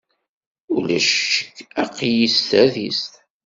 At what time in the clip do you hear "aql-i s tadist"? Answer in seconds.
1.83-3.13